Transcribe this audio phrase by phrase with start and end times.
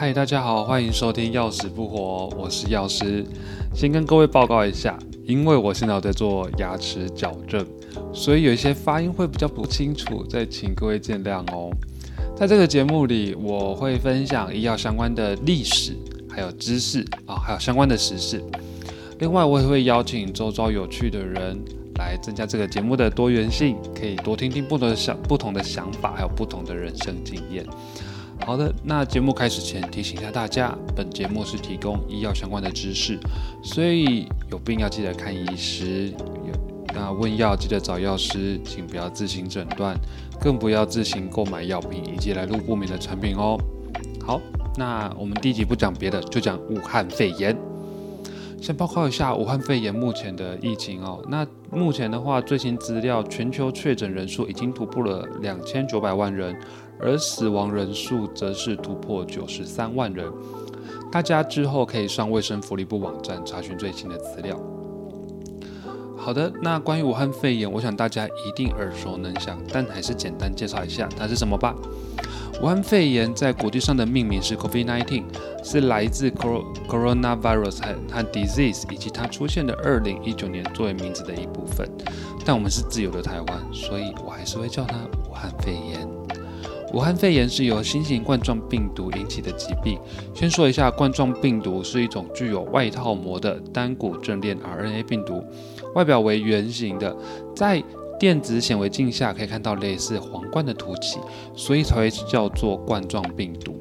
[0.00, 3.22] 嗨，大家好，欢迎收听药死不活，我是药师。
[3.74, 7.62] 先跟各位报告一下，因为我现在在做牙齿矫正，
[8.10, 11.70] 所以有一些发音会比较不清楚，再请各位见谅哦。
[12.34, 15.94] 在这个节目里，我会分享医药相关的历史，
[16.30, 18.42] 还有知识啊，还有相关的时事。
[19.18, 21.62] 另外，我也会邀请周遭有趣的人
[21.98, 27.66] 来增加这个节目的多元性，可以多听听不同的想、不同的想法，还有不同的人生经验。
[28.46, 33.16] 好的，那节目开始前提醒一下大家，本节目是提供医药相关的知识，
[33.62, 39.96] 所以有病要记得看医师，有那问药记得找药师，请不要自行诊断，
[40.40, 43.56] 更不要自行购买药品以及来路不明的产品哦。
[44.26, 44.40] 好，
[44.76, 47.56] 那我们第一集不讲别的，就讲武汉肺炎。
[48.60, 51.24] 先报告一下武汉肺炎目前的疫情哦。
[51.28, 56.54] 那目前的话，最新资料，全球确诊人数已经突破了两千九百万人。
[57.02, 60.30] 而死亡人数则是突破九十三万人。
[61.10, 64.54] 大家之后可以上卫生福利部网站查询最新的资料。
[66.14, 71.74] 好的，那关于武汉肺炎，我想大家一定耳熟能详，但还是简单介绍一下它是什么吧。
[72.60, 75.24] 武汉肺炎在国际上的命名是 COVID-19，
[75.64, 77.80] 是来自 coronavirus
[78.12, 81.88] 和 disease 以及它出现的二零一九年作为名字的一部分。
[82.44, 86.06] 但我们是自由的台湾，所以我还是会叫它武汉肺炎。
[86.92, 89.98] 武汉肺炎是由新型冠状病毒引起的疾病。
[90.34, 95.42] 先说一下，冠状病毒是一种具有外套膜的单股正链 RNA 病毒，
[95.94, 97.16] 外表为圆形的，
[97.54, 97.82] 在
[98.20, 101.18] 电子显微镜下可以看到类似皇冠的凸起，
[101.56, 103.80] 所以才会叫做冠状病毒。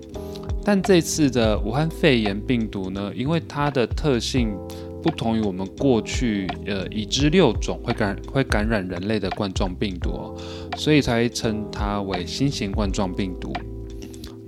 [0.64, 4.58] 但这次的武汉肺炎病毒呢，因为它的特性。
[5.02, 10.36] 不同于我们过去呃已知六种会感会感染人类的冠状病毒，
[10.76, 13.54] 所以才称它为新型冠状病毒。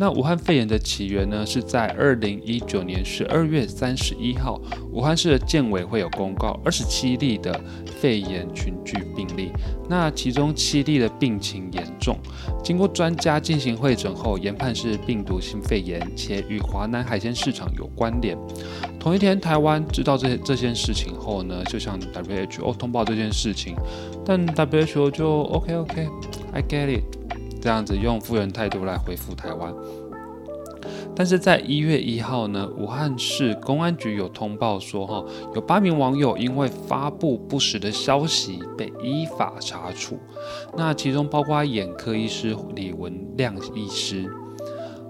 [0.01, 4.59] 那武汉肺炎的起源呢，是在二零一九年十二月三十一号，
[4.91, 7.61] 武汉市的建委会有公告二十七例的
[7.99, 9.51] 肺炎群聚病例，
[9.87, 12.17] 那其中七例的病情严重，
[12.63, 18.35] 经过专家进行会诊后，研判是病毒性肺炎，且与华南海鲜市场有关联。
[18.99, 23.75] 同一天，台湾知道这这件事情后呢，就向 WHO 通报这件事情，
[24.25, 27.20] 但 WHO 就 OK OK，I get it。
[27.61, 29.71] 这样子用复原态度来回复台湾，
[31.15, 35.23] 但是在一月一号呢，武汉市公安局有通报说，哈，
[35.53, 40.17] 有八名网友因为发布不实的消息被依法查处，
[40.75, 44.27] 那其中包括眼科医师李文亮医师。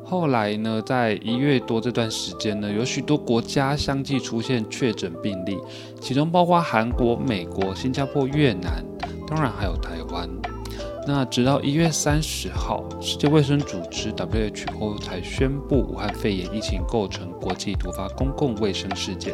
[0.03, 5.57] 后来呢，在一月多这段时间呢，有许多国家相继出现确诊病例，
[6.01, 8.83] 其中包括韩国、美国、新加坡、越南，
[9.25, 10.29] 当然还有台湾。
[11.07, 19.33] 那直到一月三十号，世界卫生组织 WHO 才宣布武汉肺炎疫情构成国际突发公共卫生事件。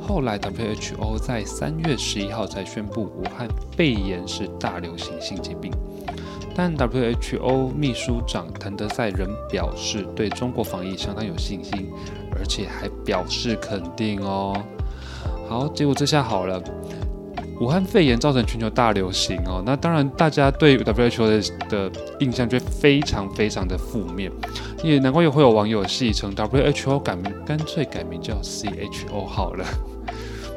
[0.00, 3.46] 后来 WHO 在三月十一号才宣布武汉
[3.76, 5.70] 肺炎是大流行性疾病。
[6.54, 11.90] 但 WHO 秘书长谭德赛仍表示对中国防疫相当有信心，
[12.34, 14.54] 而且还表示肯定哦。
[15.48, 16.62] 好，结果这下好了。
[17.62, 24.32] 武汉肺炎造成全球大流行哦，那当然大家对 WHO 的的印象就非常非常的负面，
[24.82, 29.64] 也难怪也会有网友戏称 WHO 改名干脆改名叫 CHO 好了，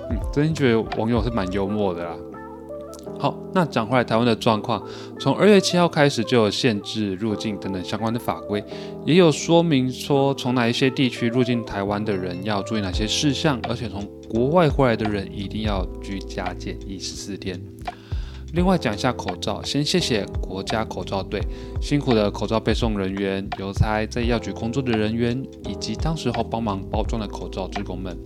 [0.10, 2.16] 嗯，真心觉得网友是蛮幽默的啦。
[3.18, 4.84] 好，那讲回来台湾的状况，
[5.20, 8.64] 从二月七号开始就有限制入境等等相关的法规，
[9.06, 17.59] 也有说明说从哪一些地区入境台湾的人要注意哪些事项，而且从国外回来的人一定要居家检疫十四天。
[18.54, 21.42] 另外讲一下口罩，先谢谢国家口罩队
[21.81, 28.18] 辛苦的口罩配送人员、邮差、在药局工作的人员，以及当时候帮忙包装的口罩职工们。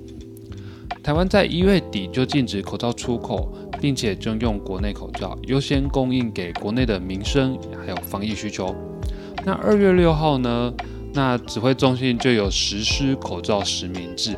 [1.03, 3.51] 台湾在一月底就禁止口罩出口。
[3.81, 8.75] 并且征用国内口罩，优先供应给国内的民生还有防疫需求。
[9.45, 10.73] 那二月六号呢？
[11.13, 14.35] 那指挥中心就有实施口罩实名制。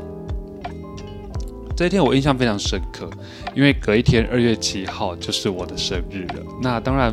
[1.75, 3.09] 这一天我印象非常深刻，
[3.55, 6.43] 因为隔一天二月七号就是我的生日了。
[6.61, 7.11] 那当然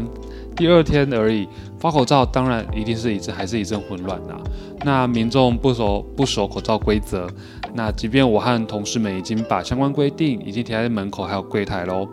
[0.58, 4.40] 第二天而已，发口罩当然一定是一阵还是一阵混乱啊。
[4.84, 7.28] 那民众不守不守口罩规则。
[7.74, 12.08] 那即便我和同事们已经把相关规定已经贴在门口还有柜台喽，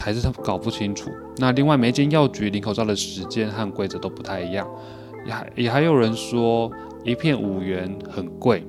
[0.00, 1.10] 还是他搞不清楚。
[1.36, 4.66] 那另外每间药局领口罩的时间和规则都不太一样，
[5.26, 6.70] 也还也还有人说
[7.04, 8.64] 一片五元很贵，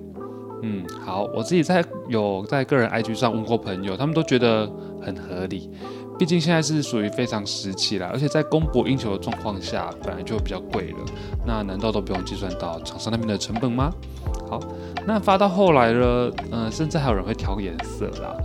[0.63, 4.69] 嗯，好，我自己在有在个人 IG 上问过朋友，他们都觉得
[5.07, 5.71] 很合理。
[6.19, 10.97] 毕竟现在是属于非常时期啦，而且在供不应求的状况下，本来就比较贵了。
[11.45, 13.93] 那难道都不用计算到厂商那边的成本吗？
[14.49, 14.59] 好，
[15.05, 18.35] 那发到后来了，嗯，甚至还有人会调颜色啦。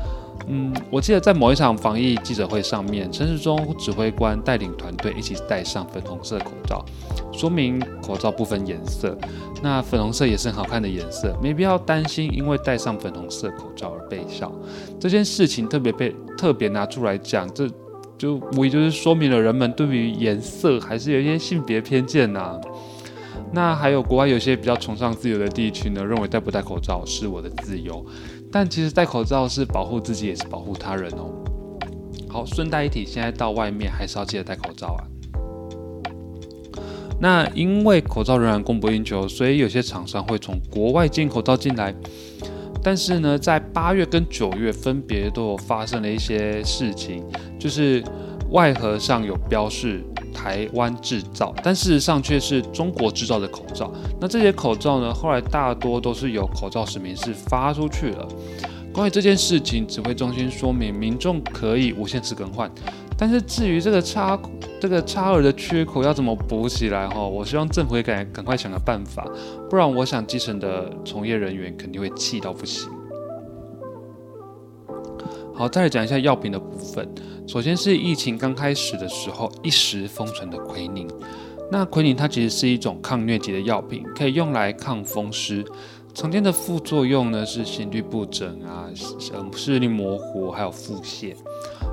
[0.48, 6.84] 嗯，我记得在某一场防疫记者会上面，陈时中指挥官带领团队一起戴上粉红色口罩，
[7.32, 9.16] 说明口罩不分颜色。
[9.62, 14.52] 那粉红色也是很好看的颜色，没必要担心因为戴上粉红色口罩而被笑。
[14.98, 17.68] 这件事情特别被特别拿出来讲，这
[18.18, 22.60] 就无疑就是说明了人们对于颜色还是有一些性别偏见呐。
[23.54, 28.04] 那还有国外有些比较崇尚自由的地区呢，认为戴不戴口罩是我的自由，
[28.52, 31.32] 但其实戴口罩是保护自己也是保护他人哦。
[32.28, 35.00] 好，顺带一提，现在到外面还是要记得戴口罩啊。
[37.18, 41.94] 那因为口罩仍然供不应求，所以有些厂商会从国外进口罩进来。
[42.82, 47.24] 但是呢，在八月跟九月分别都有发生了一些事情，
[47.58, 48.02] 就是
[48.50, 50.02] 外盒上有标示
[50.32, 53.92] 台湾制造，但事实上却是中国制造的口罩。
[54.20, 58.26] 那这些口罩呢，后来大多都是由口罩实名制发出去了。
[58.92, 62.70] 关于这件事情，指挥中心说明民众可以无限次更换。
[63.16, 64.38] 但是至于这个差
[64.80, 67.22] 这个差额的缺口要怎么补起来哈？
[67.22, 69.26] 我希望政府也赶赶快想个办法，
[69.70, 72.90] 不然我想基层的从业人员肯定会气到不行。
[75.54, 77.06] 好，再来讲一下药品的部分。
[77.46, 81.06] 首先是疫情刚开始的时候一时封存的奎宁。
[81.70, 85.64] 那奎宁它其实是一种抗疟疾的药品，可以用来抗风湿。
[86.14, 88.88] 常见的副作用呢是心律不整啊，
[89.34, 91.34] 嗯，视力模糊，还有腹泻。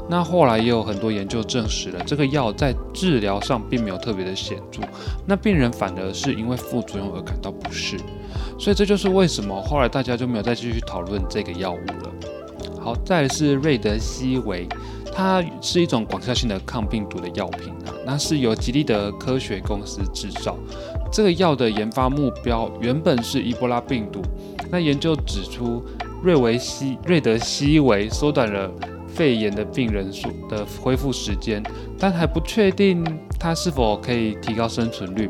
[0.10, 4.82] 那后来也有很多研究证实了，这个药在治疗上并没有特别的显著，
[5.26, 7.98] 那病人反而是因为副作用而感到不适，
[8.58, 12.12] 所以这就是为什么后来大家就没有再继续讨论这个药物了。
[12.90, 14.68] 好，再是瑞德西韦，
[15.14, 20.58] 它是一种广效性的抗病毒的药品啊，那是由吉利德科学公司制造。
[21.12, 24.24] 这个药的研发目标原本是伊波拉病毒，
[24.72, 25.84] 那研究指出
[26.24, 28.72] 瑞维西瑞德西韦缩短了。
[29.08, 31.62] 肺炎的病人数的恢复时间，
[31.98, 33.04] 但还不确定
[33.40, 35.30] 它是否可以提高生存率。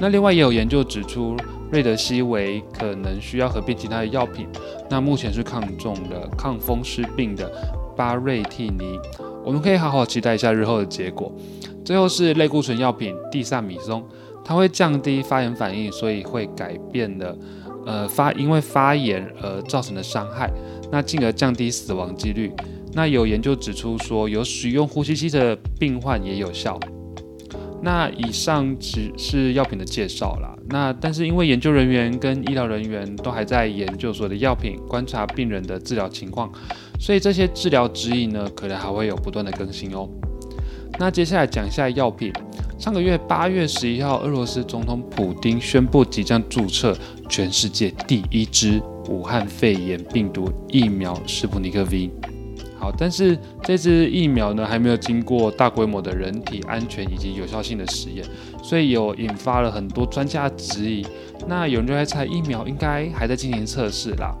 [0.00, 1.36] 那另外也有研究指出，
[1.70, 4.48] 瑞德西韦可能需要合并其他的药品。
[4.90, 7.50] 那目前是抗重的抗风湿病的
[7.96, 8.98] 巴瑞替尼，
[9.44, 11.32] 我们可以好好期待一下日后的结果。
[11.84, 14.02] 最后是类固醇药品地萨米松，
[14.44, 17.36] 它会降低发炎反应，所以会改变了
[17.86, 20.50] 呃发因为发炎而造成的伤害，
[20.92, 22.52] 那进而降低死亡几率。
[22.92, 26.78] 那有研究指出说，有使用呼吸机的病患也有效。
[27.80, 30.56] 那以上只是药品的介绍啦。
[30.68, 36.50] 那但是因为研究人员跟医疗人员都还在研究所的药品，观察病人的治疗情况，
[36.98, 40.08] 所以这些治疗指引呢，可能还会有不断的更新哦。
[40.98, 42.32] 那接下来讲一下药品。
[42.78, 46.96] 上个月八月十一号，俄罗斯总统普京宣布即将注册
[47.28, 52.37] 全世界第一支武汉肺炎病毒疫苗——斯普尼克 V。
[52.78, 58.24] 好，但是这支疫苗呢，还没有经过大规模的人体安全以及有效性的实验，
[58.62, 61.04] 所以有引发了很多专家质疑。
[61.46, 64.32] 那有人就在猜，疫苗应该还在进行测试啦。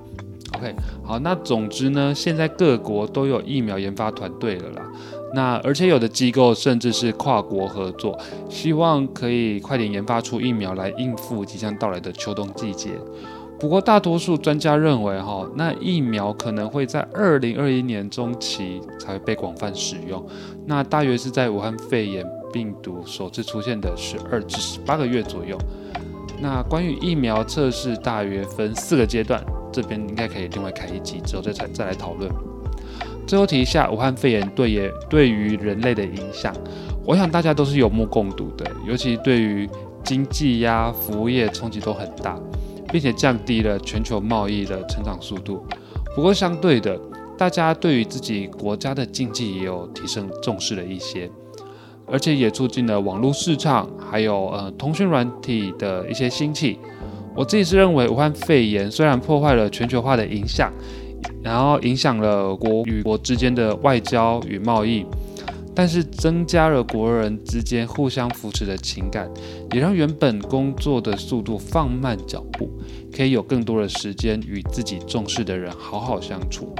[0.56, 0.74] OK，
[1.04, 4.82] 好，那总之呢，现在各国都有疫苗研发团队了啦。
[5.34, 8.18] 那而且有的机构甚至是跨国合作，
[8.48, 12.92] 希望可以快点研发出疫苗来应付即将到来的秋冬季节。
[13.58, 20.24] 不过，大多数专家认为，哈，那疫苗可能会在二零二一年中期才会被广泛使用，
[20.64, 25.58] 那大约是在武汉肺炎病毒首次出现的十二至十八个月左右。
[26.40, 32.30] 那关于疫苗测试，大约分四个阶段，这边应该可以另外开一集之后再再再来讨论。
[33.26, 36.54] 最后提一下，武汉肺炎对也对于人类的影响，
[37.04, 39.68] 我想大家都是有目共睹的，尤其对于
[40.04, 42.38] 经济呀、服务业冲击都很大。
[42.90, 45.64] 并且降低了全球贸易的成长速度。
[46.14, 46.98] 不过，相对的，
[47.36, 51.30] 大家对于自己国家的经济也有提升重视了一些，
[52.06, 56.78] 而且也促进了网络市场，还有呃通讯软体的一些兴起。
[57.36, 60.72] 我自己是认为，武汉肺炎虽然破坏了全球化的影响，
[61.40, 65.06] 然后影响了国与国之间的外交与贸易。
[65.78, 69.30] 但是增加了国人之间互相扶持的情感，
[69.70, 72.68] 也让原本工作的速度放慢脚步，
[73.16, 76.74] 可以有更多的时间与自己重视的人好好相处。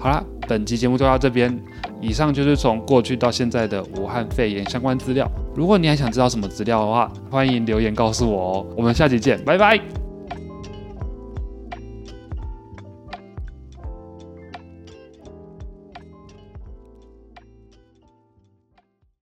[0.00, 1.56] 好啦，本期节目就到这边，
[2.00, 5.30] 以上就是从过去到现在的武汉肺炎相关资料。
[5.54, 8.66] 如果你还想知道什么资料的话，欢迎留言告诉我哦。
[8.76, 10.01] 我们下期见，拜拜。